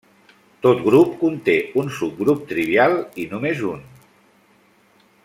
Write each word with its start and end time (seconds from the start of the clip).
Tot 0.65 0.79
grup 0.85 1.11
conté 1.19 1.55
un 1.83 1.93
subgrup 1.99 2.41
trivial 2.53 2.99
i 3.25 3.29
només 3.35 3.63
un. 3.75 3.87